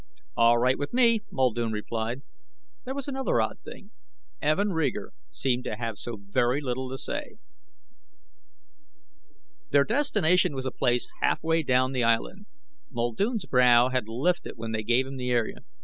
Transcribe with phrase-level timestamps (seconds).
[0.35, 2.23] "All right with me," Muldoon replied.
[2.85, 3.91] There was another odd thing.
[4.41, 7.35] Evin Reeger seemed to have so very little to say.
[9.69, 12.47] Their destination was a place halfway down the Island.
[12.89, 15.57] Muldoon's brow had lifted when they gave him the area.